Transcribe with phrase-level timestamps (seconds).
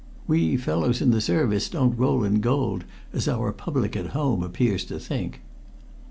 [0.25, 4.83] We fellows in the Service don't roll in gold as our public at home appears
[4.85, 5.41] to think."